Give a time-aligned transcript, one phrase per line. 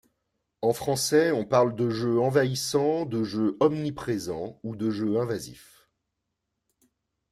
[0.63, 5.87] En français, on parle de jeu envahissant, de jeu omniprésent ou de jeu invasif.